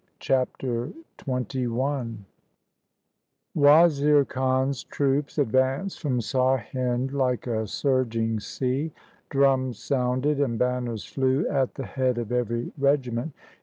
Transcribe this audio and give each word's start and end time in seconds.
Chapter 0.17 0.91
XXI 1.19 2.17
Wazir 3.53 4.25
Khan's 4.25 4.83
troops 4.83 5.37
advanced 5.37 5.99
from 5.99 6.21
Sarhind 6.21 7.11
like 7.11 7.45
a 7.45 7.67
surging 7.67 8.39
sea. 8.39 8.93
Drums 9.29 9.77
sounded 9.77 10.39
and 10.39 10.57
banners 10.57 11.05
flew 11.05 11.47
at 11.47 11.75
the 11.75 11.85
head 11.85 12.17
of 12.17 12.31
every 12.31 12.71
regiment. 12.79 13.33